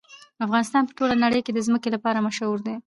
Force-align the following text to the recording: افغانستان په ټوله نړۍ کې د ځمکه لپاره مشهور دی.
افغانستان 0.45 0.83
په 0.85 0.93
ټوله 0.97 1.15
نړۍ 1.23 1.41
کې 1.43 1.51
د 1.53 1.59
ځمکه 1.67 1.87
لپاره 1.95 2.23
مشهور 2.27 2.57
دی. 2.67 2.75